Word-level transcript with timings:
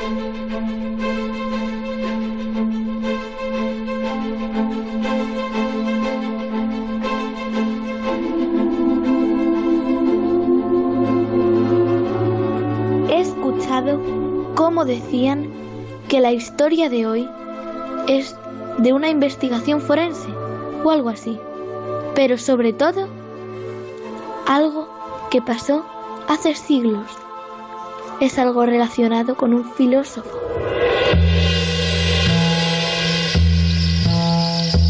He 0.00 0.02
escuchado 13.20 14.00
cómo 14.54 14.86
decían 14.86 15.50
que 16.08 16.20
la 16.20 16.32
historia 16.32 16.88
de 16.88 17.06
hoy 17.06 17.28
es 18.08 18.34
de 18.78 18.94
una 18.94 19.10
investigación 19.10 19.82
forense 19.82 20.28
o 20.82 20.90
algo 20.90 21.10
así, 21.10 21.38
pero 22.14 22.38
sobre 22.38 22.72
todo 22.72 23.06
algo 24.46 24.88
que 25.30 25.42
pasó 25.42 25.84
hace 26.26 26.54
siglos. 26.54 27.06
Es 28.20 28.38
algo 28.38 28.66
relacionado 28.66 29.34
con 29.34 29.54
un 29.54 29.72
filósofo. 29.74 30.30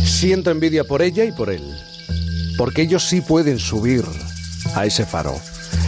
Siento 0.04 0.50
envidia 0.50 0.82
por 0.82 1.00
ella 1.00 1.24
y 1.24 1.32
por 1.32 1.48
él, 1.48 1.62
porque 2.58 2.82
ellos 2.82 3.04
sí 3.04 3.20
pueden 3.20 3.58
subir 3.58 4.04
a 4.74 4.84
ese 4.84 5.06
faro. 5.06 5.34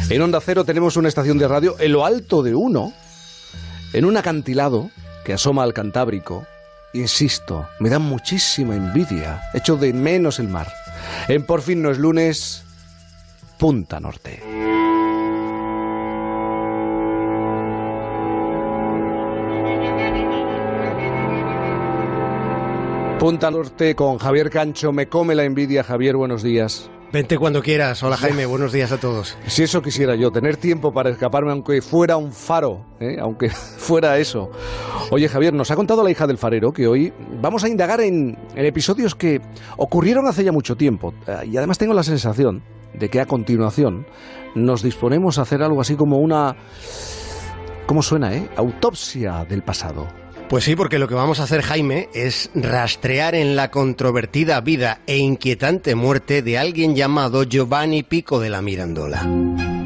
En 0.08 0.22
Onda 0.22 0.40
Cero 0.40 0.64
tenemos 0.64 0.96
una 0.96 1.08
estación 1.08 1.36
de 1.36 1.48
radio 1.48 1.74
en 1.80 1.92
lo 1.92 2.06
alto 2.06 2.44
de 2.44 2.54
uno, 2.54 2.92
en 3.92 4.04
un 4.04 4.16
acantilado 4.16 4.90
que 5.24 5.32
asoma 5.32 5.64
al 5.64 5.74
Cantábrico. 5.74 6.46
Insisto, 6.94 7.68
me 7.80 7.90
da 7.90 7.98
muchísima 7.98 8.76
envidia, 8.76 9.42
echo 9.52 9.76
de 9.76 9.92
menos 9.92 10.38
el 10.38 10.48
mar. 10.48 10.68
En 11.26 11.44
Por 11.44 11.60
fin 11.60 11.82
no 11.82 11.90
es 11.90 11.98
lunes, 11.98 12.62
Punta 13.58 13.98
Norte. 13.98 14.71
Punta 23.22 23.52
Norte 23.52 23.94
con 23.94 24.18
Javier 24.18 24.50
Cancho. 24.50 24.90
Me 24.90 25.06
come 25.06 25.36
la 25.36 25.44
envidia, 25.44 25.84
Javier. 25.84 26.16
Buenos 26.16 26.42
días. 26.42 26.90
Vente 27.12 27.38
cuando 27.38 27.62
quieras. 27.62 28.02
Hola 28.02 28.16
Jaime, 28.16 28.46
buenos 28.46 28.72
días 28.72 28.90
a 28.90 28.98
todos. 28.98 29.38
Si 29.46 29.62
eso 29.62 29.80
quisiera 29.80 30.16
yo, 30.16 30.32
tener 30.32 30.56
tiempo 30.56 30.92
para 30.92 31.10
escaparme 31.10 31.52
aunque 31.52 31.80
fuera 31.82 32.16
un 32.16 32.32
faro, 32.32 32.84
¿eh? 32.98 33.18
aunque 33.20 33.48
fuera 33.78 34.18
eso. 34.18 34.50
Oye 35.12 35.28
Javier, 35.28 35.54
nos 35.54 35.70
ha 35.70 35.76
contado 35.76 36.02
la 36.02 36.10
hija 36.10 36.26
del 36.26 36.36
farero 36.36 36.72
que 36.72 36.88
hoy 36.88 37.12
vamos 37.40 37.62
a 37.62 37.68
indagar 37.68 38.00
en, 38.00 38.36
en 38.56 38.66
episodios 38.66 39.14
que 39.14 39.40
ocurrieron 39.76 40.26
hace 40.26 40.42
ya 40.42 40.50
mucho 40.50 40.74
tiempo. 40.74 41.14
Eh, 41.28 41.46
Y 41.46 41.56
además 41.56 41.78
tengo 41.78 41.94
la 41.94 42.02
sensación 42.02 42.64
de 42.92 43.08
que 43.08 43.20
a 43.20 43.26
continuación 43.26 44.04
nos 44.56 44.82
disponemos 44.82 45.38
a 45.38 45.42
hacer 45.42 45.62
algo 45.62 45.80
así 45.80 45.94
como 45.94 46.18
una... 46.18 46.56
¿Cómo 47.86 48.02
suena, 48.02 48.34
eh? 48.34 48.48
Autopsia 48.56 49.44
del 49.48 49.62
pasado. 49.62 50.08
Pues 50.48 50.64
sí, 50.64 50.76
porque 50.76 50.98
lo 50.98 51.08
que 51.08 51.14
vamos 51.14 51.40
a 51.40 51.44
hacer, 51.44 51.62
Jaime, 51.62 52.08
es 52.12 52.50
rastrear 52.54 53.34
en 53.34 53.56
la 53.56 53.70
controvertida 53.70 54.60
vida 54.60 55.00
e 55.06 55.16
inquietante 55.16 55.94
muerte 55.94 56.42
de 56.42 56.58
alguien 56.58 56.94
llamado 56.94 57.44
Giovanni 57.44 58.02
Pico 58.02 58.38
de 58.38 58.50
la 58.50 58.60
Mirandola. 58.60 59.81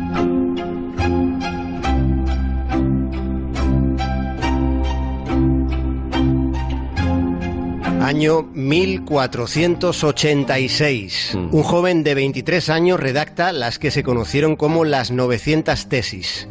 Año 8.06 8.48
1486. 8.54 11.34
Un 11.34 11.62
joven 11.64 12.04
de 12.04 12.14
23 12.14 12.70
años 12.70 13.00
redacta 13.00 13.50
las 13.50 13.80
que 13.80 13.90
se 13.90 14.04
conocieron 14.04 14.54
como 14.54 14.84
las 14.84 15.10
900 15.10 15.88
tesis. 15.88 16.46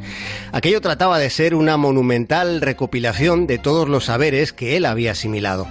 Aquello 0.51 0.81
trataba 0.81 1.17
de 1.17 1.29
ser 1.29 1.55
una 1.55 1.77
monumental 1.77 2.59
recopilación 2.59 3.47
de 3.47 3.57
todos 3.57 3.87
los 3.87 4.03
saberes 4.03 4.51
que 4.51 4.75
él 4.75 4.85
había 4.85 5.13
asimilado. 5.13 5.65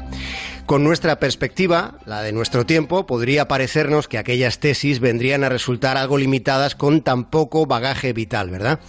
Con 0.66 0.82
nuestra 0.82 1.20
perspectiva, 1.20 1.98
la 2.06 2.22
de 2.22 2.32
nuestro 2.32 2.64
tiempo, 2.64 3.04
podría 3.04 3.46
parecernos 3.48 4.08
que 4.08 4.16
aquellas 4.16 4.60
tesis 4.60 4.98
vendrían 4.98 5.44
a 5.44 5.50
resultar 5.50 5.98
algo 5.98 6.16
limitadas 6.16 6.74
con 6.74 7.02
tan 7.02 7.24
poco 7.24 7.66
bagaje 7.66 8.14
vital, 8.14 8.48
¿verdad? 8.48 8.80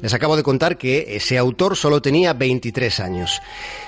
Les 0.00 0.14
acabo 0.14 0.36
de 0.36 0.44
contar 0.44 0.78
que 0.78 1.16
ese 1.16 1.36
autor 1.36 1.76
solo 1.76 2.00
tenía 2.00 2.34
23 2.34 3.00
años. 3.00 3.42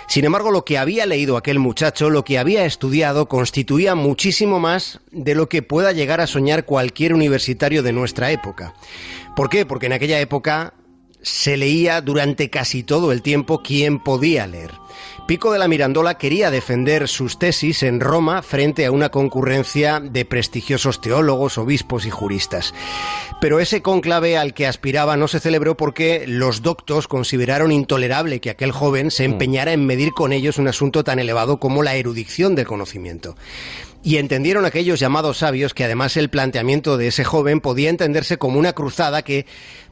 Sin 0.09 0.25
embargo, 0.25 0.51
lo 0.51 0.65
que 0.65 0.77
había 0.77 1.07
leído 1.07 1.37
aquel 1.37 1.61
muchacho, 1.61 2.11
lo 2.11 2.25
que 2.25 2.39
había 2.39 2.65
estudiado, 2.65 3.29
constituía 3.29 3.95
muchísimo 3.95 4.59
más 4.59 4.99
de 5.13 5.37
lo 5.37 5.49
que 5.49 5.63
pueda 5.63 5.93
llegar 5.93 6.21
a 6.21 6.27
soñar 6.27 6.65
cualquier 6.65 7.15
universitario 7.15 7.85
de 7.85 7.93
nuestra 7.93 8.33
época. 8.33 8.75
¿Por 9.37 9.51
qué? 9.51 9.65
Porque 9.65 9.87
en 9.87 9.93
aquella 9.93 10.19
época 10.19 10.75
se 11.23 11.57
leía 11.57 12.01
durante 12.01 12.51
casi 12.51 12.83
todo 12.83 13.13
el 13.13 13.23
tiempo 13.23 13.63
quien 13.63 13.99
podía 13.99 14.47
leer. 14.47 14.73
Pico 15.27 15.53
de 15.53 15.59
la 15.59 15.67
Mirandola 15.67 16.19
quería 16.19 16.53
defender 16.53 17.09
sus 17.09 17.41
tesis 17.41 17.83
en 17.83 17.99
Roma 17.99 18.43
frente 18.43 18.87
a 18.87 18.93
una 18.93 19.09
concurrencia 19.09 19.99
de 19.99 20.25
prestigiosos 20.25 21.01
teólogos, 21.01 21.59
obispos 21.59 22.07
y 22.07 22.11
juristas. 22.11 22.73
Pero 23.41 23.59
ese 23.59 23.83
cónclave 23.83 24.39
al 24.39 24.55
que 24.55 24.69
aspiraba 24.69 25.17
no 25.17 25.27
se 25.27 25.41
celebró 25.41 25.77
porque 25.77 26.27
los 26.29 26.63
doctos 26.63 27.09
consideraron 27.09 27.73
intolerable 27.73 28.41
que 28.41 28.51
aquel 28.51 28.71
joven 28.71 29.11
se 29.11 29.25
empeñara 29.25 29.73
en 29.73 29.85
medir 29.85 30.13
con 30.13 30.33
ellos 30.33 30.59
un 30.59 30.69
asunto 30.69 31.03
tan 31.03 31.19
elevado 31.19 31.59
como 31.59 31.83
la 31.83 31.97
erudición 31.97 32.55
del 32.55 32.69
conocimiento. 32.69 33.35
Y 34.07 34.19
entendieron 34.19 34.65
aquellos 34.65 35.01
llamados 35.01 35.39
sabios 35.39 35.75
que 35.75 35.83
además 35.83 36.17
el 36.17 36.31
planteamiento 36.31 36.97
de 36.97 37.09
ese 37.09 37.25
joven 37.25 37.61
podía 37.61 37.91
entenderse 37.91 38.39
como 38.39 38.61
una 38.61 38.73
cruzada 38.73 39.23
que 39.23 39.47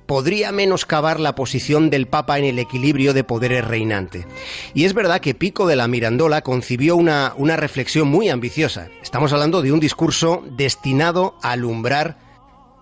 podría 0.07 0.53
menoscabar 0.53 1.19
la 1.19 1.35
posición 1.35 1.91
del 1.91 2.07
Papa 2.07 2.39
en 2.39 2.45
el 2.45 2.61
equilibrio 2.61 3.13
de 3.13 3.25
poderes 3.25 3.67
reinante. 3.67 4.25
Y 4.73 4.85
es 4.85 4.95
verdad 4.95 5.21
que 5.21 5.35
Pico 5.35 5.67
de 5.67 5.75
la 5.75 5.89
Mirandola 5.89 6.43
concibió 6.43 6.95
una, 6.95 7.35
una 7.37 7.57
reflexión 7.57 8.07
muy 8.07 8.29
ambiciosa. 8.29 8.87
Estamos 9.03 9.33
hablando 9.33 9.63
de 9.63 9.73
un 9.73 9.81
discurso 9.81 10.45
destinado 10.49 11.35
a 11.43 11.51
alumbrar 11.51 12.17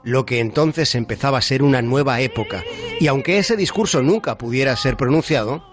lo 0.03 0.27
que 0.27 0.39
entonces 0.39 0.95
empezaba 0.95 1.39
a 1.39 1.41
ser 1.41 1.63
una 1.63 1.81
nueva 1.81 2.21
época. 2.21 2.63
Y 3.01 3.07
aunque 3.07 3.39
ese 3.39 3.57
discurso 3.57 4.03
nunca 4.03 4.37
pudiera 4.37 4.77
ser 4.77 4.99
pronunciado, 4.99 5.65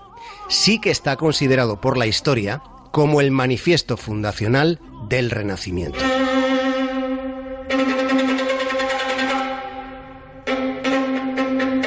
sí 0.47 0.79
que 0.79 0.89
está 0.89 1.17
considerado 1.17 1.81
por 1.81 1.97
la 1.97 2.07
historia 2.07 2.61
como 2.91 3.21
el 3.21 3.31
manifiesto 3.31 3.97
fundacional 3.97 4.79
del 5.07 5.29
Renacimiento. 5.29 5.99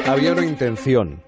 Había 0.06 0.32
una 0.32 0.44
intención 0.44 1.22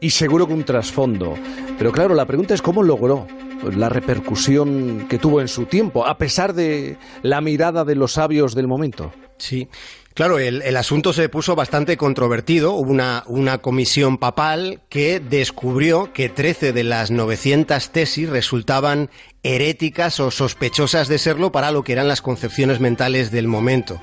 y 0.00 0.10
seguro 0.10 0.46
que 0.46 0.52
un 0.52 0.64
trasfondo. 0.64 1.34
Pero 1.78 1.92
claro, 1.92 2.14
la 2.14 2.26
pregunta 2.26 2.54
es 2.54 2.62
cómo 2.62 2.82
logró 2.82 3.26
la 3.74 3.88
repercusión 3.88 5.06
que 5.08 5.18
tuvo 5.18 5.40
en 5.40 5.48
su 5.48 5.66
tiempo, 5.66 6.06
a 6.06 6.18
pesar 6.18 6.52
de 6.52 6.98
la 7.22 7.40
mirada 7.40 7.84
de 7.84 7.94
los 7.94 8.12
sabios 8.12 8.54
del 8.54 8.68
momento. 8.68 9.12
Sí. 9.38 9.68
Claro, 10.16 10.38
el, 10.38 10.62
el, 10.62 10.78
asunto 10.78 11.12
se 11.12 11.28
puso 11.28 11.54
bastante 11.56 11.98
controvertido. 11.98 12.72
Hubo 12.72 12.90
una, 12.90 13.22
una, 13.26 13.58
comisión 13.58 14.16
papal 14.16 14.80
que 14.88 15.20
descubrió 15.20 16.14
que 16.14 16.30
13 16.30 16.72
de 16.72 16.84
las 16.84 17.10
900 17.10 17.90
tesis 17.90 18.30
resultaban 18.30 19.10
heréticas 19.42 20.18
o 20.18 20.30
sospechosas 20.30 21.08
de 21.08 21.18
serlo 21.18 21.52
para 21.52 21.70
lo 21.70 21.84
que 21.84 21.92
eran 21.92 22.08
las 22.08 22.22
concepciones 22.22 22.80
mentales 22.80 23.30
del 23.30 23.46
momento. 23.46 24.00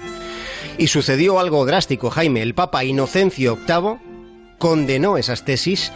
Y 0.77 0.85
sucedió 0.85 1.39
algo 1.39 1.65
drástico, 1.65 2.11
Jaime. 2.11 2.43
El 2.43 2.53
Papa 2.53 2.83
Inocencio 2.83 3.57
VIII 3.67 3.97
condenó 4.59 5.17
esas 5.17 5.45
tesis 5.45 5.91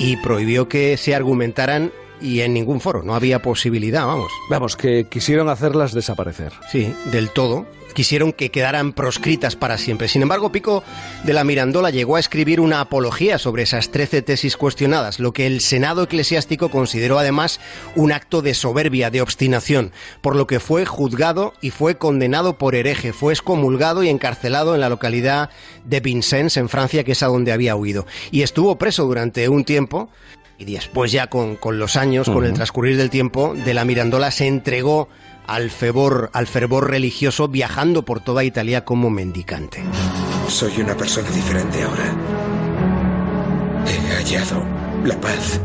y 0.00 0.16
prohibió 0.16 0.68
que 0.68 0.96
se 0.96 1.14
argumentaran 1.14 1.92
y 2.20 2.40
en 2.40 2.54
ningún 2.54 2.80
foro. 2.80 3.02
No 3.02 3.14
había 3.14 3.40
posibilidad, 3.42 4.06
vamos. 4.06 4.30
Vamos, 4.48 4.76
que 4.76 5.06
quisieron 5.08 5.48
hacerlas 5.48 5.92
desaparecer. 5.92 6.52
Sí, 6.70 6.92
del 7.10 7.30
todo. 7.30 7.66
Quisieron 7.94 8.32
que 8.32 8.50
quedaran 8.50 8.92
proscritas 8.92 9.56
para 9.56 9.76
siempre. 9.76 10.06
Sin 10.06 10.22
embargo, 10.22 10.52
Pico 10.52 10.84
de 11.24 11.32
la 11.32 11.42
Mirandola 11.42 11.90
llegó 11.90 12.14
a 12.14 12.20
escribir 12.20 12.60
una 12.60 12.80
apología 12.80 13.36
sobre 13.36 13.64
esas 13.64 13.90
trece 13.90 14.22
tesis 14.22 14.56
cuestionadas, 14.56 15.18
lo 15.18 15.32
que 15.32 15.46
el 15.46 15.60
Senado 15.60 16.04
eclesiástico 16.04 16.70
consideró 16.70 17.18
además 17.18 17.58
un 17.96 18.12
acto 18.12 18.42
de 18.42 18.54
soberbia, 18.54 19.10
de 19.10 19.22
obstinación, 19.22 19.90
por 20.20 20.36
lo 20.36 20.46
que 20.46 20.60
fue 20.60 20.86
juzgado 20.86 21.52
y 21.60 21.70
fue 21.70 21.98
condenado 21.98 22.58
por 22.58 22.76
hereje. 22.76 23.12
Fue 23.12 23.32
excomulgado 23.32 24.04
y 24.04 24.08
encarcelado 24.08 24.76
en 24.76 24.80
la 24.80 24.88
localidad 24.88 25.50
de 25.84 25.98
Vincennes, 25.98 26.56
en 26.56 26.68
Francia, 26.68 27.02
que 27.02 27.12
es 27.12 27.22
a 27.24 27.26
donde 27.26 27.50
había 27.50 27.74
huido. 27.74 28.06
Y 28.30 28.42
estuvo 28.42 28.78
preso 28.78 29.04
durante 29.04 29.48
un 29.48 29.64
tiempo 29.64 30.10
y 30.60 30.66
después 30.66 31.10
ya 31.10 31.28
con, 31.28 31.56
con 31.56 31.78
los 31.78 31.96
años, 31.96 32.28
uh 32.28 32.30
-huh. 32.30 32.34
con 32.34 32.44
el 32.44 32.52
transcurrir 32.52 32.96
del 32.98 33.08
tiempo, 33.08 33.54
de 33.54 33.74
la 33.74 33.84
Mirandola 33.84 34.30
se 34.30 34.46
entregó 34.46 35.08
al 35.46 35.70
fervor, 35.70 36.30
al 36.34 36.46
fervor 36.46 36.90
religioso 36.90 37.48
viajando 37.48 38.04
por 38.04 38.20
toda 38.20 38.44
Italia 38.44 38.84
como 38.84 39.08
mendicante. 39.10 39.82
Soy 40.48 40.80
una 40.80 40.96
persona 40.96 41.30
diferente 41.30 41.82
ahora. 41.82 42.14
He 43.86 44.14
hallado 44.14 44.62
la 45.04 45.18
paz. 45.20 45.60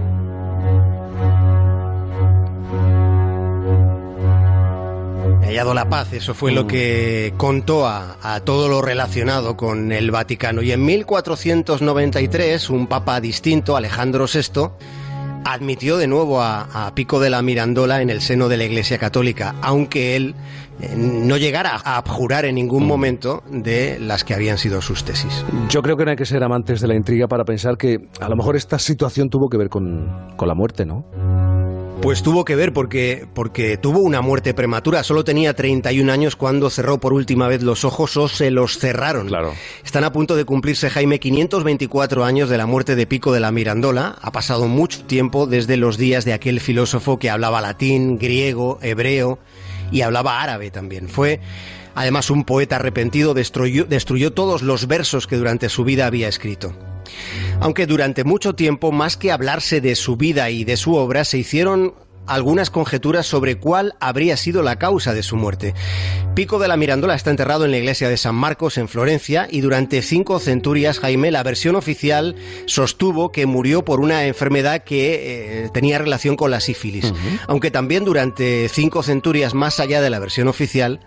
Hallado 5.45 5.74
la 5.74 5.89
paz, 5.89 6.12
eso 6.13 6.33
fue 6.33 6.51
lo 6.51 6.68
que 6.68 7.33
contó 7.38 7.88
a, 7.88 8.18
a, 8.21 8.39
todo 8.42 8.68
lo 8.68 8.81
relacionado 8.81 9.56
con 9.56 9.92
el 9.92 10.12
Vaticano. 10.12 10.62
Y 10.62 10.71
en 10.71 10.83
1493, 10.83 12.69
un 12.69 12.88
papa 12.88 13.21
distinto, 13.21 13.77
Alejandro 13.77 14.25
VI, 14.25 14.69
admitió 15.45 15.97
de 15.97 16.07
nuevo 16.07 16.42
a, 16.42 16.92
Pico 16.95 17.19
de 17.19 17.30
la 17.30 17.42
Mirandola 17.42 18.01
en 18.01 18.09
el 18.09 18.21
seno 18.21 18.50
de 18.50 18.57
la 18.57 18.63
Iglesia 18.65 18.97
Católica, 18.97 19.56
aunque 19.62 20.15
él 20.15 20.33
eh, 20.81 20.94
no 20.95 21.38
llegara 21.38 21.80
a 21.83 21.98
abjurar 21.98 22.45
en 22.45 22.56
ningún 22.56 22.86
momento 22.86 23.44
de 23.50 24.00
las 24.00 24.24
que 24.24 24.33
habían 24.33 24.57
sido 24.57 24.81
sus 24.81 25.03
tesis. 25.03 25.45
Yo 25.69 25.81
creo 25.81 25.98
que 25.98 26.06
no 26.06 26.12
hay 26.12 26.18
que 26.18 26.25
ser 26.25 26.44
amantes 26.44 26.81
de 26.81 26.88
la 26.88 26.95
intriga 26.95 27.27
para 27.27 27.45
pensar 27.45 27.77
que 27.77 28.07
a 28.19 28.30
lo 28.30 28.36
mejor 28.36 28.56
esta 28.56 28.80
situación 28.80 29.30
tuvo 29.30 29.50
que 29.50 29.57
ver 29.57 29.69
con, 29.69 30.33
con 30.36 30.48
la 30.48 30.56
muerte, 30.56 30.86
¿no? 30.86 31.06
Pues 32.06 32.22
tuvo 32.22 32.46
que 32.46 32.56
ver 32.56 32.72
porque, 32.72 33.25
porque 33.34 33.78
tuvo 33.78 33.98
una 33.98 34.22
muerte 34.22 34.54
prematura. 34.54 35.02
Solo 35.02 35.24
tenía 35.24 35.56
31 35.56 36.13
años 36.13 36.36
cuando 36.36 36.69
cerró 36.69 37.00
por 37.00 37.13
última 37.13 37.48
vez 37.48 37.63
los 37.63 37.84
ojos 37.84 38.16
o 38.16 38.28
se 38.28 38.52
los 38.52 38.78
cerraron. 38.78 39.25
Claro. 39.25 39.56
Están 39.84 40.04
a 40.04 40.12
punto 40.12 40.36
de 40.36 40.46
cumplirse, 40.46 40.92
Jaime, 40.92 41.19
524 41.19 42.24
años 42.24 42.48
de 42.48 42.60
la 42.60 42.68
muerte 42.68 42.96
de 42.96 43.07
Pico 43.07 43.34
de 43.34 43.40
la 43.40 43.52
Mirandola. 43.52 44.19
Ha 44.22 44.31
pasado 44.31 44.68
mucho 44.68 45.04
tiempo 45.06 45.48
desde 45.48 45.78
los 45.78 45.98
días 45.98 46.25
de 46.25 46.34
aquel 46.34 46.60
filósofo 46.60 47.18
que 47.18 47.31
hablaba 47.31 47.60
latín, 47.60 48.19
griego, 48.19 48.78
hebreo 48.84 49.40
y 49.92 50.01
hablaba 50.01 50.44
árabe 50.44 50.69
también. 50.69 51.10
Fue 51.10 51.40
además 51.96 52.30
un 52.30 52.44
poeta 52.44 52.75
arrepentido, 52.75 53.34
destruyó, 53.34 53.86
destruyó 53.86 54.31
todos 54.31 54.62
los 54.62 54.86
versos 54.86 55.25
que 55.25 55.38
durante 55.38 55.69
su 55.69 55.84
vida 55.84 56.06
había 56.06 56.28
escrito. 56.28 56.75
Aunque 57.60 57.88
durante 57.88 58.24
mucho 58.24 58.56
tiempo, 58.56 58.92
más 58.92 59.18
que 59.18 59.31
hablarse 59.31 59.81
de 59.81 59.96
su 59.96 60.18
vida 60.18 60.50
y 60.50 60.63
de 60.63 60.78
su 60.78 60.96
obra, 60.96 61.24
se 61.24 61.38
hicieron 61.38 61.94
algunas 62.28 62.69
conjeturas 62.69 63.25
sobre 63.25 63.57
cuál 63.57 63.96
habría 64.00 64.38
sido 64.38 64.63
la 64.63 64.78
causa 64.78 65.13
de 65.13 65.24
su 65.24 65.36
muerte. 65.36 65.74
Pico 66.34 66.60
de 66.60 66.68
la 66.68 66.78
Mirandola 66.78 67.16
está 67.16 67.30
enterrado 67.30 67.66
en 67.66 67.72
la 67.72 67.78
iglesia 67.78 68.10
de 68.10 68.18
San 68.18 68.36
Marcos 68.36 68.78
en 68.78 68.88
Florencia 68.88 69.48
y 69.50 69.62
durante 69.62 70.02
cinco 70.02 70.40
centurias 70.40 71.00
Jaime, 71.00 71.31
la 71.31 71.44
versión 71.44 71.75
oficial, 71.75 72.36
sostuvo 72.66 73.31
que 73.31 73.46
murió 73.46 73.86
por 73.86 74.00
una 74.00 74.25
enfermedad 74.25 74.84
que 74.84 75.63
eh, 75.66 75.69
tenía 75.74 75.98
relación 75.98 76.36
con 76.36 76.51
la 76.51 76.60
sífilis. 76.60 77.13
Aunque 77.48 77.72
también 77.72 78.04
durante 78.04 78.68
cinco 78.69 79.04
centurias 79.04 79.54
más 79.54 79.80
allá 79.80 80.01
de 80.01 80.10
la 80.10 80.19
versión 80.19 80.48
oficial, 80.48 81.00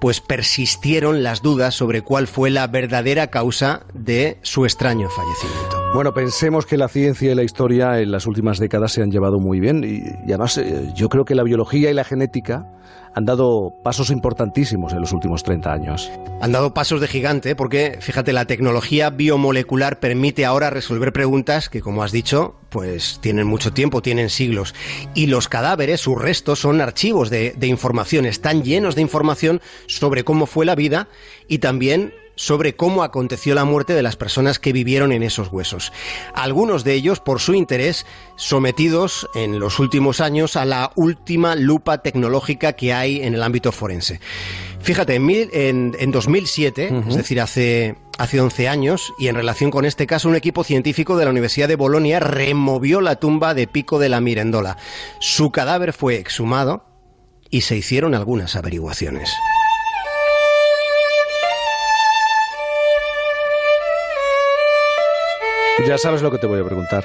pues 0.00 0.20
persistieron 0.20 1.24
las 1.24 1.42
dudas 1.42 1.74
sobre 1.74 2.02
cuál 2.02 2.28
fue 2.28 2.50
la 2.50 2.66
verdadera 2.68 3.28
causa 3.28 3.84
de 3.94 4.38
su 4.42 4.64
extraño 4.64 5.08
fallecimiento. 5.10 5.87
Bueno, 5.94 6.12
pensemos 6.12 6.66
que 6.66 6.76
la 6.76 6.88
ciencia 6.88 7.32
y 7.32 7.34
la 7.34 7.42
historia 7.42 7.98
en 7.98 8.10
las 8.10 8.26
últimas 8.26 8.58
décadas 8.58 8.92
se 8.92 9.02
han 9.02 9.10
llevado 9.10 9.38
muy 9.38 9.58
bien 9.58 9.82
y, 9.84 10.02
además 10.24 10.58
eh, 10.58 10.92
yo 10.94 11.08
creo 11.08 11.24
que 11.24 11.34
la 11.34 11.42
biología 11.42 11.90
y 11.90 11.94
la 11.94 12.04
genética 12.04 12.66
han 13.14 13.24
dado 13.24 13.72
pasos 13.82 14.10
importantísimos 14.10 14.92
en 14.92 15.00
los 15.00 15.12
últimos 15.12 15.42
30 15.42 15.72
años. 15.72 16.12
Han 16.42 16.52
dado 16.52 16.74
pasos 16.74 17.00
de 17.00 17.08
gigante 17.08 17.56
porque, 17.56 17.96
fíjate, 18.00 18.34
la 18.34 18.44
tecnología 18.44 19.08
biomolecular 19.08 19.98
permite 19.98 20.44
ahora 20.44 20.68
resolver 20.68 21.10
preguntas 21.12 21.70
que, 21.70 21.80
como 21.80 22.02
has 22.02 22.12
dicho, 22.12 22.56
pues 22.68 23.18
tienen 23.22 23.46
mucho 23.46 23.72
tiempo, 23.72 24.02
tienen 24.02 24.28
siglos. 24.28 24.74
Y 25.14 25.26
los 25.26 25.48
cadáveres, 25.48 26.02
sus 26.02 26.20
restos, 26.20 26.58
son 26.60 26.82
archivos 26.82 27.30
de, 27.30 27.54
de 27.56 27.66
información, 27.66 28.26
están 28.26 28.62
llenos 28.62 28.94
de 28.94 29.02
información 29.02 29.62
sobre 29.86 30.22
cómo 30.22 30.44
fue 30.44 30.66
la 30.66 30.74
vida 30.74 31.08
y 31.48 31.58
también 31.58 32.12
sobre 32.38 32.76
cómo 32.76 33.02
aconteció 33.02 33.54
la 33.56 33.64
muerte 33.64 33.94
de 33.94 34.02
las 34.02 34.16
personas 34.16 34.60
que 34.60 34.72
vivieron 34.72 35.10
en 35.10 35.24
esos 35.24 35.52
huesos. 35.52 35.92
Algunos 36.34 36.84
de 36.84 36.94
ellos, 36.94 37.18
por 37.18 37.40
su 37.40 37.52
interés, 37.52 38.06
sometidos 38.36 39.28
en 39.34 39.58
los 39.58 39.80
últimos 39.80 40.20
años 40.20 40.54
a 40.54 40.64
la 40.64 40.92
última 40.94 41.56
lupa 41.56 41.98
tecnológica 41.98 42.74
que 42.74 42.94
hay 42.94 43.22
en 43.22 43.34
el 43.34 43.42
ámbito 43.42 43.72
forense. 43.72 44.20
Fíjate, 44.80 45.16
en, 45.16 45.96
en, 45.98 46.10
2007, 46.12 47.02
es 47.08 47.16
decir, 47.16 47.40
hace, 47.40 47.96
hace 48.18 48.40
11 48.40 48.68
años, 48.68 49.12
y 49.18 49.26
en 49.26 49.34
relación 49.34 49.72
con 49.72 49.84
este 49.84 50.06
caso, 50.06 50.28
un 50.28 50.36
equipo 50.36 50.62
científico 50.62 51.16
de 51.16 51.24
la 51.24 51.32
Universidad 51.32 51.66
de 51.66 51.74
Bolonia 51.74 52.20
removió 52.20 53.00
la 53.00 53.16
tumba 53.16 53.54
de 53.54 53.66
Pico 53.66 53.98
de 53.98 54.08
la 54.08 54.20
Mirandola. 54.20 54.76
Su 55.18 55.50
cadáver 55.50 55.92
fue 55.92 56.18
exhumado 56.18 56.84
y 57.50 57.62
se 57.62 57.76
hicieron 57.76 58.14
algunas 58.14 58.54
averiguaciones. 58.54 59.28
Ya 65.88 65.96
sabes 65.96 66.20
lo 66.20 66.30
que 66.30 66.36
te 66.36 66.46
voy 66.46 66.60
a 66.60 66.64
preguntar. 66.64 67.02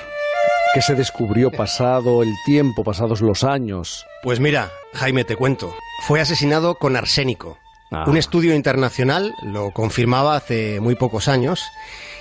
¿Qué 0.74 0.82
se 0.82 0.94
descubrió 0.94 1.50
pasado 1.50 2.22
el 2.22 2.34
tiempo, 2.46 2.84
pasados 2.84 3.22
los 3.22 3.46
años? 3.46 4.06
Pues 4.22 4.42
mira, 4.42 4.74
Jaime, 4.94 5.24
te 5.24 5.38
cuento. 5.38 5.74
Fue 6.06 6.20
asesinado 6.20 6.76
con 6.76 6.98
arsénico. 6.98 7.63
Un 8.08 8.18
estudio 8.18 8.56
internacional 8.56 9.34
lo 9.44 9.72
confirmaba 9.72 10.36
hace 10.36 10.80
muy 10.80 10.96
pocos 10.96 11.28
años 11.28 11.64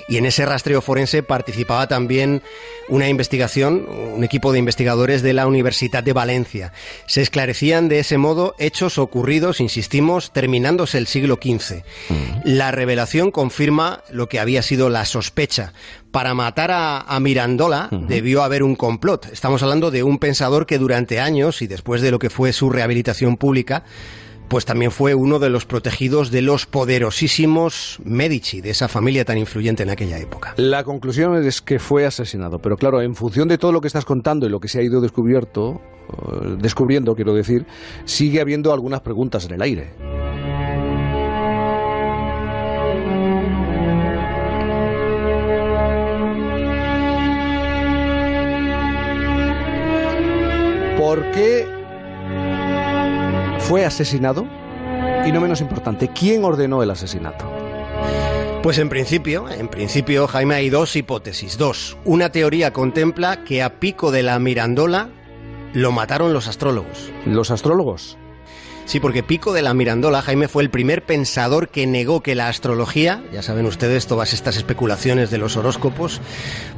y 0.08 0.16
en 0.16 0.26
ese 0.26 0.44
rastreo 0.44 0.82
forense 0.82 1.22
participaba 1.22 1.86
también 1.86 2.42
una 2.88 3.08
investigación, 3.08 3.86
un 4.14 4.24
equipo 4.24 4.52
de 4.52 4.58
investigadores 4.58 5.22
de 5.22 5.32
la 5.32 5.46
Universidad 5.46 6.02
de 6.02 6.12
Valencia. 6.12 6.72
Se 7.06 7.22
esclarecían 7.22 7.88
de 7.88 8.00
ese 8.00 8.18
modo 8.18 8.54
hechos 8.58 8.98
ocurridos, 8.98 9.60
insistimos, 9.60 10.32
terminándose 10.32 10.98
el 10.98 11.06
siglo 11.06 11.38
XV. 11.42 11.82
La 12.44 12.70
revelación 12.72 13.30
confirma 13.30 14.02
lo 14.10 14.28
que 14.28 14.40
había 14.40 14.62
sido 14.62 14.90
la 14.90 15.04
sospecha. 15.04 15.72
Para 16.10 16.34
matar 16.34 16.70
a, 16.72 17.18
Mirandola 17.20 17.88
debió 17.90 18.42
haber 18.42 18.62
un 18.62 18.76
complot. 18.76 19.32
Estamos 19.32 19.62
hablando 19.62 19.90
de 19.90 20.02
un 20.02 20.18
pensador 20.18 20.66
que 20.66 20.78
durante 20.78 21.20
años 21.20 21.62
y 21.62 21.66
después 21.66 22.02
de 22.02 22.10
lo 22.10 22.18
que 22.18 22.28
fue 22.28 22.52
su 22.52 22.68
rehabilitación 22.68 23.38
pública, 23.38 23.84
pues 24.52 24.66
también 24.66 24.90
fue 24.90 25.14
uno 25.14 25.38
de 25.38 25.48
los 25.48 25.64
protegidos 25.64 26.30
de 26.30 26.42
los 26.42 26.66
poderosísimos 26.66 27.98
Medici, 28.04 28.60
de 28.60 28.68
esa 28.68 28.86
familia 28.86 29.24
tan 29.24 29.38
influyente 29.38 29.82
en 29.82 29.88
aquella 29.88 30.18
época. 30.18 30.52
La 30.58 30.84
conclusión 30.84 31.42
es 31.42 31.62
que 31.62 31.78
fue 31.78 32.04
asesinado, 32.04 32.58
pero 32.58 32.76
claro, 32.76 33.00
en 33.00 33.14
función 33.14 33.48
de 33.48 33.56
todo 33.56 33.72
lo 33.72 33.80
que 33.80 33.86
estás 33.86 34.04
contando 34.04 34.44
y 34.44 34.50
lo 34.50 34.60
que 34.60 34.68
se 34.68 34.78
ha 34.78 34.82
ido 34.82 35.00
descubierto, 35.00 35.80
eh, 36.10 36.56
descubriendo, 36.60 37.14
quiero 37.14 37.32
decir, 37.32 37.64
sigue 38.04 38.42
habiendo 38.42 38.74
algunas 38.74 39.00
preguntas 39.00 39.46
en 39.46 39.54
el 39.54 39.62
aire. 39.62 39.94
¿Por 50.98 51.30
qué 51.30 51.71
fue 53.62 53.84
asesinado? 53.84 54.46
Y 55.26 55.32
no 55.32 55.40
menos 55.40 55.60
importante, 55.60 56.08
¿quién 56.08 56.44
ordenó 56.44 56.82
el 56.82 56.90
asesinato? 56.90 57.50
Pues 58.62 58.78
en 58.78 58.88
principio, 58.88 59.48
en 59.48 59.68
principio, 59.68 60.26
Jaime, 60.26 60.54
hay 60.54 60.70
dos 60.70 60.94
hipótesis. 60.94 61.58
Dos. 61.58 61.96
Una 62.04 62.30
teoría 62.30 62.72
contempla 62.72 63.44
que 63.44 63.62
a 63.62 63.80
Pico 63.80 64.10
de 64.10 64.22
la 64.22 64.38
Mirandola 64.38 65.10
lo 65.74 65.90
mataron 65.90 66.32
los 66.32 66.48
astrólogos. 66.48 67.10
¿Los 67.26 67.50
astrólogos? 67.50 68.18
Sí, 68.84 69.00
porque 69.00 69.22
Pico 69.22 69.52
de 69.52 69.62
la 69.62 69.74
Mirandola, 69.74 70.22
Jaime, 70.22 70.48
fue 70.48 70.62
el 70.62 70.70
primer 70.70 71.02
pensador 71.04 71.68
que 71.68 71.86
negó 71.86 72.20
que 72.20 72.34
la 72.34 72.48
astrología, 72.48 73.22
ya 73.32 73.42
saben 73.42 73.66
ustedes 73.66 74.06
todas 74.06 74.32
estas 74.32 74.56
especulaciones 74.56 75.30
de 75.30 75.38
los 75.38 75.56
horóscopos, 75.56 76.20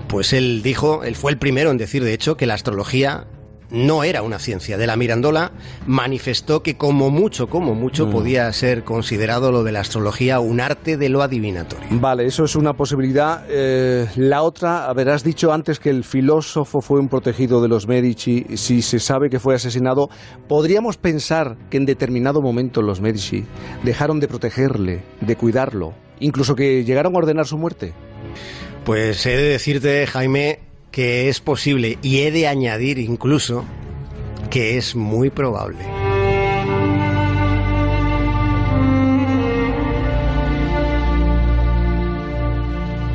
pues 0.07 0.33
él 0.33 0.63
dijo, 0.63 1.03
él 1.03 1.17
fue 1.17 1.33
el 1.33 1.39
primero 1.39 1.71
en 1.71 1.79
decir, 1.79 2.05
de 2.05 2.13
hecho, 2.13 2.37
que 2.37 2.47
la 2.47 2.55
astrología 2.55 3.27
no 3.75 4.05
era 4.05 4.23
una 4.23 4.39
ciencia. 4.39 4.79
De 4.79 4.87
la 4.87 4.97
Mirandola 4.97 5.53
manifestó 5.87 6.63
que 6.63 6.77
como 6.77 7.11
mucho, 7.11 7.49
como 7.49 7.75
mucho, 7.75 8.07
mm. 8.07 8.11
podía 8.11 8.53
ser 8.53 8.85
considerado 8.85 9.53
lo 9.53 9.65
de 9.65 9.73
la 9.73 9.81
astrología 9.81 10.41
un 10.41 10.61
arte 10.61 10.97
de 10.97 11.09
lo 11.09 11.23
adivinatorio. 11.23 11.87
Vale, 11.91 12.25
eso 12.27 12.45
es 12.45 12.57
una 12.57 12.75
posibilidad. 12.75 13.45
Eh, 13.49 14.07
la 14.17 14.43
otra, 14.43 14.87
haberás 14.87 15.25
dicho 15.25 15.53
antes 15.53 15.79
que 15.79 15.91
el 15.91 16.05
filósofo 16.05 16.81
fue 16.81 17.01
un 17.01 17.09
protegido 17.09 17.61
de 17.61 17.69
los 17.69 17.87
Medici. 17.87 18.47
Si 18.57 18.81
se 18.81 19.01
sabe 19.01 19.29
que 19.29 19.41
fue 19.41 19.55
asesinado, 19.55 20.09
¿podríamos 20.49 20.97
pensar 20.97 21.57
que 21.71 21.77
en 21.77 21.87
determinado 21.87 22.41
momento 22.41 22.83
los 22.83 23.01
Medici 23.01 23.45
dejaron 23.83 24.21
de 24.21 24.29
protegerle, 24.29 25.03
de 25.21 25.37
cuidarlo, 25.37 25.95
incluso 26.21 26.55
que 26.55 26.85
llegaron 26.85 27.15
a 27.15 27.19
ordenar 27.19 27.47
su 27.47 27.59
muerte? 27.59 27.93
Pues 28.85 29.25
he 29.27 29.37
de 29.37 29.45
decirte, 29.45 30.07
Jaime, 30.07 30.61
que 30.95 31.29
es 31.29 31.41
posible 31.41 31.99
y 32.03 32.21
he 32.21 32.31
de 32.31 32.47
añadir 32.47 33.01
incluso 33.01 33.65
que 34.49 34.77
es 34.77 34.95
muy 34.95 35.29
probable. 35.29 35.85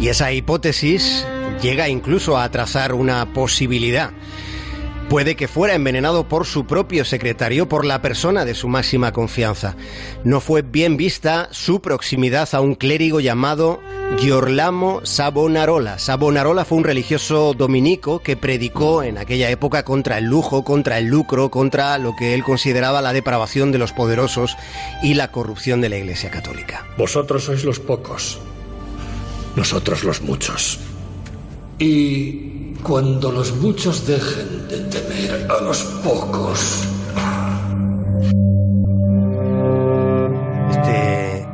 Y 0.01 0.09
esa 0.09 0.33
hipótesis 0.33 1.25
llega 1.61 1.87
incluso 1.87 2.37
a 2.37 2.51
trazar 2.51 2.93
una 2.93 3.31
posibilidad 3.31 4.11
Puede 5.09 5.35
que 5.35 5.47
fuera 5.47 5.73
envenenado 5.73 6.27
por 6.27 6.45
su 6.45 6.67
propio 6.67 7.03
secretario, 7.03 7.67
por 7.67 7.83
la 7.83 7.99
persona 7.99 8.45
de 8.45 8.53
su 8.53 8.67
máxima 8.67 9.11
confianza. 9.11 9.75
No 10.23 10.39
fue 10.39 10.61
bien 10.61 10.97
vista 10.97 11.49
su 11.51 11.81
proximidad 11.81 12.47
a 12.51 12.61
un 12.61 12.75
clérigo 12.75 13.19
llamado 13.19 13.79
Giorlamo 14.19 15.01
Savonarola. 15.03 15.97
Savonarola 15.97 16.63
fue 16.63 16.77
un 16.77 16.83
religioso 16.83 17.55
dominico 17.55 18.19
que 18.19 18.37
predicó 18.37 19.01
en 19.01 19.17
aquella 19.17 19.49
época 19.49 19.83
contra 19.83 20.19
el 20.19 20.25
lujo, 20.25 20.63
contra 20.63 20.99
el 20.99 21.05
lucro, 21.05 21.49
contra 21.49 21.97
lo 21.97 22.15
que 22.15 22.35
él 22.35 22.43
consideraba 22.43 23.01
la 23.01 23.11
depravación 23.11 23.71
de 23.71 23.79
los 23.79 23.93
poderosos 23.93 24.57
y 25.01 25.15
la 25.15 25.31
corrupción 25.31 25.81
de 25.81 25.89
la 25.89 25.97
Iglesia 25.97 26.29
Católica. 26.29 26.85
Vosotros 26.99 27.45
sois 27.45 27.63
los 27.63 27.79
pocos, 27.79 28.37
nosotros 29.55 30.03
los 30.03 30.21
muchos. 30.21 30.77
Y 31.79 32.58
cuando 32.83 33.31
los 33.31 33.55
muchos 33.55 34.05
dejen 34.05 34.69
a 35.49 35.63
los 35.63 35.83
pocos. 36.03 36.87
Este 40.71 41.47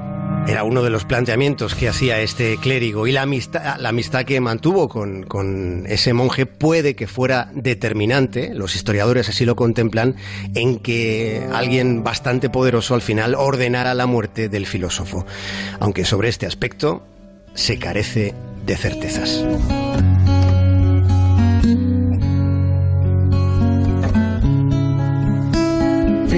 era 0.48 0.63
uno 0.63 0.84
de 0.84 0.89
los 0.89 1.05
planteamientos 1.05 1.74
que 1.75 1.89
hacía 1.89 2.20
este 2.22 2.58
clérigo 2.58 3.08
y 3.08 3.12
la 3.12 3.24
amistad, 3.24 3.77
la 3.79 3.89
amistad 3.89 4.25
que 4.25 4.39
mantuvo 4.39 4.88
con, 4.88 5.24
con, 5.24 5.86
ese 5.88 6.13
monje 6.13 6.46
puede 6.46 6.96
que 6.96 7.08
fuera 7.08 7.50
determinante, 7.53 8.53
los 8.53 8.75
historiadores 8.75 9.27
así 9.29 9.46
lo 9.46 9.55
contemplan, 9.55 10.15
en 10.53 10.79
que 10.79 11.48
alguien 11.51 12.03
bastante 12.03 12.50
poderoso 12.50 12.94
al 12.94 13.01
final 13.01 13.36
ordenara 13.36 13.94
la 13.94 14.05
muerte 14.05 14.50
del 14.50 14.65
filósofo, 14.65 15.25
aunque 15.79 16.05
sobre 16.05 16.29
este 16.29 16.46
aspecto 16.46 17.03
se 17.55 17.79
carece 17.79 18.34
de 18.65 18.77
certezas. 18.77 19.44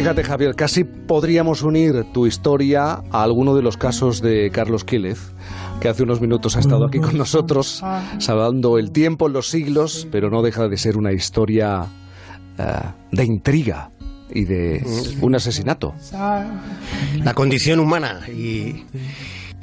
Fíjate, 0.07 0.23
Javier, 0.23 0.55
casi 0.55 0.85
podríamos 0.85 1.63
unir 1.63 2.05
tu 2.13 2.27
historia 2.27 3.03
a 3.11 3.23
alguno 3.23 3.57
de 3.57 3.61
los 3.61 3.75
casos 3.75 4.21
de 4.21 4.49
Carlos 4.51 4.85
Quílez, 4.85 5.33
que 5.81 5.89
hace 5.89 6.03
unos 6.03 6.21
minutos 6.21 6.55
ha 6.55 6.61
estado 6.61 6.85
aquí 6.85 6.99
con 6.99 7.17
nosotros, 7.17 7.83
salvando 8.17 8.77
el 8.77 8.91
tiempo, 8.91 9.27
los 9.27 9.49
siglos, 9.49 10.07
pero 10.09 10.29
no 10.29 10.43
deja 10.43 10.69
de 10.69 10.77
ser 10.77 10.95
una 10.95 11.11
historia 11.11 11.81
uh, 11.81 12.63
de 13.11 13.25
intriga 13.25 13.91
y 14.33 14.45
de 14.45 14.81
un 15.19 15.35
asesinato. 15.35 15.93
La 17.17 17.33
condición 17.33 17.81
humana 17.81 18.21
y, 18.29 18.85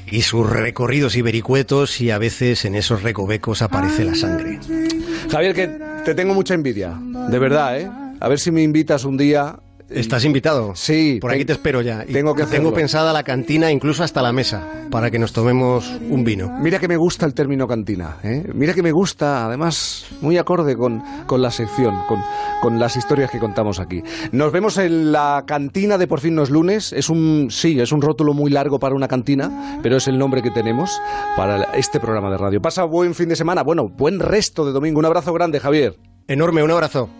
y 0.07 0.21
sus 0.21 0.47
recorridos 0.47 1.17
ibericuetos 1.17 2.03
y 2.03 2.11
a 2.11 2.19
veces 2.19 2.67
en 2.67 2.75
esos 2.75 3.03
recovecos 3.03 3.63
aparece 3.63 4.05
la 4.05 4.15
sangre. 4.15 4.61
Javier, 5.31 5.55
que 5.55 5.69
te 6.05 6.15
tengo 6.15 6.35
mucha 6.35 6.53
envidia, 6.53 7.01
de 7.31 7.39
verdad, 7.39 7.81
¿eh? 7.81 7.91
A 8.21 8.29
ver 8.29 8.39
si 8.39 8.51
me 8.51 8.63
invitas 8.63 9.07
un 9.07 9.17
día 9.17 9.59
¿Estás 9.95 10.25
invitado? 10.25 10.75
Sí. 10.75 11.19
Por 11.21 11.31
aquí 11.31 11.45
te 11.45 11.53
espero 11.53 11.81
ya. 11.81 12.05
tengo 12.05 12.35
que 12.35 12.45
Tengo 12.47 12.73
pensada 12.73 13.13
la 13.13 13.23
cantina, 13.23 13.71
incluso 13.71 14.03
hasta 14.03 14.23
la 14.23 14.33
mesa, 14.33 14.67
para 14.91 15.11
que 15.11 15.19
nos 15.19 15.33
tomemos 15.33 15.89
un 16.11 16.25
vino. 16.25 16.51
Mira 16.61 16.81
que 16.81 16.89
me 16.89 16.97
gusta 16.97 17.27
el 17.27 17.35
término 17.35 17.67
cantina. 17.67 18.17
¿eh? 18.25 18.45
Mira 18.53 18.75
que 18.75 18.83
me 18.83 18.91
gusta, 18.91 19.47
además, 19.47 20.07
muy 20.21 20.37
acorde 20.37 20.77
con, 20.77 21.01
con 21.27 21.41
la 21.41 21.51
sección, 21.51 21.95
con, 22.09 22.21
con, 22.61 22.79
las 22.79 22.97
historias 22.97 23.31
que 23.31 23.39
contamos 23.39 23.79
aquí. 23.79 24.03
Nos 24.33 24.53
vemos 24.53 24.79
en 24.79 25.13
la 25.13 25.45
cantina 25.47 25.97
de 25.97 26.09
Por 26.09 26.21
fin 26.21 26.35
los 26.35 26.51
lunes. 26.51 26.93
Es 26.93 27.09
un, 27.09 27.49
sí, 27.51 27.79
es 27.79 27.93
un 27.93 28.03
rótulo 28.03 28.35
muy 28.35 28.51
largo 28.51 28.79
para 28.79 28.97
una 28.97 29.07
cantina, 29.07 29.79
pero 29.83 29.97
es 29.97 30.09
el 30.09 30.19
nombre 30.19 30.43
que 30.43 30.51
tenemos 30.51 31.01
para 31.37 31.63
este 31.75 32.01
programa 32.01 32.31
de 32.31 32.39
radio. 32.39 32.61
Pasa 32.61 32.85
buen 32.85 33.15
fin 33.15 33.29
de 33.29 33.37
semana. 33.37 33.63
Bueno, 33.63 33.85
buen 33.89 34.19
resto 34.19 34.65
de 34.65 34.73
domingo. 34.73 34.99
Un 34.99 35.07
abrazo 35.07 35.33
grande, 35.33 35.61
Javier. 35.61 35.97
Enorme, 36.27 36.63
un 36.63 36.71
abrazo. 36.71 37.11